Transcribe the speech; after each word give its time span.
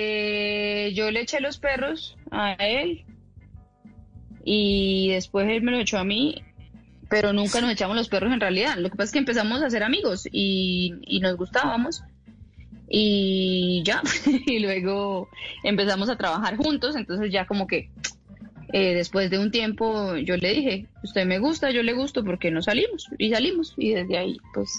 Eh, 0.00 0.92
yo 0.94 1.10
le 1.10 1.22
eché 1.22 1.40
los 1.40 1.58
perros 1.58 2.16
a 2.30 2.52
él 2.52 3.04
y 4.44 5.08
después 5.10 5.48
él 5.48 5.62
me 5.62 5.72
lo 5.72 5.78
echó 5.78 5.98
a 5.98 6.04
mí, 6.04 6.44
pero 7.10 7.32
nunca 7.32 7.60
nos 7.60 7.72
echamos 7.72 7.96
los 7.96 8.08
perros 8.08 8.32
en 8.32 8.40
realidad. 8.40 8.76
Lo 8.78 8.90
que 8.90 8.96
pasa 8.96 9.06
es 9.06 9.12
que 9.12 9.18
empezamos 9.18 9.60
a 9.60 9.70
ser 9.70 9.82
amigos 9.82 10.28
y, 10.30 10.94
y 11.02 11.18
nos 11.18 11.36
gustábamos 11.36 12.02
y 12.88 13.82
ya, 13.84 14.02
y 14.46 14.60
luego 14.60 15.28
empezamos 15.64 16.08
a 16.08 16.16
trabajar 16.16 16.56
juntos, 16.56 16.94
entonces 16.94 17.32
ya 17.32 17.46
como 17.46 17.66
que 17.66 17.90
eh, 18.72 18.94
después 18.94 19.30
de 19.30 19.40
un 19.40 19.50
tiempo 19.50 20.16
yo 20.16 20.36
le 20.36 20.54
dije, 20.54 20.86
usted 21.02 21.26
me 21.26 21.40
gusta, 21.40 21.72
yo 21.72 21.82
le 21.82 21.92
gusto, 21.92 22.24
porque 22.24 22.52
no 22.52 22.62
salimos? 22.62 23.08
Y 23.18 23.30
salimos 23.30 23.74
y 23.76 23.94
desde 23.94 24.16
ahí 24.16 24.38
pues... 24.54 24.70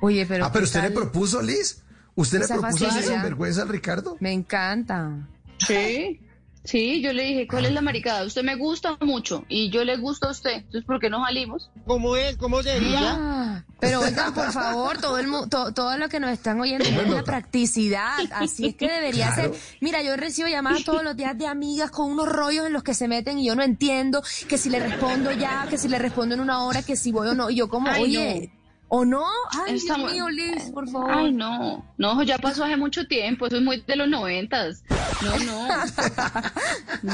Oye, 0.00 0.26
pero. 0.26 0.44
Ah, 0.44 0.50
pero 0.52 0.62
¿qué 0.62 0.64
usted 0.64 0.82
le 0.82 0.90
propuso, 0.90 1.40
Liz. 1.40 1.83
¿Usted 2.16 2.38
le 2.38 2.44
Esa 2.44 2.58
propuso 2.58 2.86
facilidad? 2.86 3.14
sinvergüenza 3.14 3.62
al 3.62 3.68
Ricardo? 3.68 4.16
Me 4.20 4.32
encanta. 4.32 5.28
Sí, 5.66 6.20
sí, 6.64 7.00
yo 7.02 7.12
le 7.12 7.24
dije, 7.24 7.46
¿cuál 7.48 7.66
es 7.66 7.72
la 7.72 7.80
maricada? 7.80 8.24
Usted 8.24 8.42
me 8.42 8.54
gusta 8.56 8.96
mucho 9.00 9.44
y 9.48 9.70
yo 9.70 9.84
le 9.84 9.96
gusto 9.96 10.28
a 10.28 10.30
usted, 10.32 10.52
entonces 10.56 10.84
¿por 10.84 11.00
qué 11.00 11.10
no 11.10 11.24
salimos? 11.24 11.70
¿Cómo 11.86 12.16
es? 12.16 12.36
¿Cómo 12.36 12.62
sería? 12.62 13.00
Ah, 13.18 13.64
pero 13.80 14.00
oigan, 14.00 14.32
por 14.34 14.52
favor, 14.52 14.98
todo 14.98 15.18
el 15.18 15.26
mu- 15.26 15.46
to- 15.48 15.72
todo 15.72 15.96
lo 15.98 16.08
que 16.08 16.20
nos 16.20 16.30
están 16.30 16.60
oyendo 16.60 16.88
es 16.88 16.96
una 17.06 17.22
practicidad. 17.22 18.18
Así 18.32 18.66
es 18.68 18.76
que 18.76 18.88
debería 18.90 19.32
Claro. 19.34 19.52
ser. 19.54 19.62
Mira, 19.80 20.02
yo 20.02 20.16
recibo 20.16 20.48
llamadas 20.48 20.84
todos 20.84 21.02
los 21.04 21.16
días 21.16 21.36
de 21.36 21.46
amigas 21.46 21.90
con 21.90 22.10
unos 22.10 22.28
rollos 22.28 22.66
en 22.66 22.72
los 22.72 22.82
que 22.82 22.94
se 22.94 23.08
meten 23.08 23.38
y 23.38 23.46
yo 23.46 23.54
no 23.54 23.62
entiendo 23.62 24.22
que 24.48 24.56
si 24.58 24.70
le 24.70 24.80
respondo 24.80 25.32
ya, 25.32 25.66
que 25.68 25.78
si 25.78 25.88
le 25.88 25.98
respondo 25.98 26.34
en 26.34 26.40
una 26.40 26.64
hora, 26.64 26.82
que 26.82 26.96
si 26.96 27.10
voy 27.12 27.28
o 27.28 27.34
no. 27.34 27.50
Y 27.50 27.56
yo 27.56 27.68
como, 27.68 27.90
Ay, 27.90 28.02
oye, 28.02 28.52
¿o 28.96 29.04
no? 29.04 29.26
Ay, 29.66 29.74
Está 29.74 29.96
Dios 29.96 30.12
mío, 30.12 30.28
Liz, 30.28 30.70
por 30.72 30.88
favor. 30.88 31.10
Ay, 31.10 31.32
no, 31.32 31.84
no, 31.98 32.22
ya 32.22 32.38
pasó 32.38 32.64
hace 32.64 32.76
mucho 32.76 33.08
tiempo, 33.08 33.46
eso 33.46 33.56
es 33.56 33.62
muy 33.62 33.80
de 33.80 33.96
los 33.96 34.08
noventas. 34.08 34.84
No, 35.22 35.36
no. 35.38 35.68
No. 37.02 37.12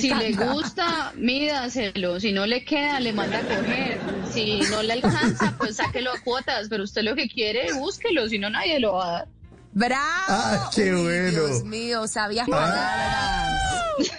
Si 0.00 0.12
le 0.12 0.32
gusta, 0.32 1.12
mídaselo. 1.16 2.18
Si 2.18 2.32
no 2.32 2.46
le 2.46 2.64
queda, 2.64 2.98
le 2.98 3.12
manda 3.12 3.38
a 3.38 3.42
coger. 3.42 4.00
Si 4.32 4.60
no 4.70 4.82
le 4.82 4.94
alcanza, 4.94 5.54
pues 5.56 5.76
sáquelo 5.76 6.10
a 6.10 6.18
cuotas. 6.20 6.66
Pero 6.68 6.82
usted 6.82 7.02
lo 7.02 7.14
que 7.14 7.28
quiere, 7.28 7.72
búsquelo. 7.74 8.28
Si 8.28 8.38
no, 8.40 8.50
nadie 8.50 8.80
lo 8.80 8.94
va 8.94 9.08
a 9.08 9.12
dar. 9.12 9.28
¡Bravo! 9.72 10.04
Ah, 10.28 10.70
qué 10.74 10.92
Uy, 10.92 11.02
bueno. 11.02 11.30
Dios 11.30 11.64
mío, 11.64 12.08
sabias 12.08 12.48
palabras. 12.48 13.62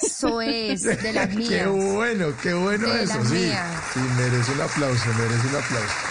Eso 0.02 0.42
es, 0.42 0.84
de 0.84 1.14
las 1.14 1.30
mías. 1.36 1.50
Qué 1.50 1.66
bueno, 1.66 2.28
qué 2.42 2.54
bueno 2.54 2.88
De 2.88 3.04
eso, 3.04 3.18
las 3.18 3.28
sí. 3.28 3.34
mías. 3.34 3.84
Sí, 3.94 4.00
merece 4.18 4.52
un 4.54 4.62
aplauso, 4.62 5.06
merece 5.18 5.48
un 5.48 5.56
aplauso. 5.56 6.11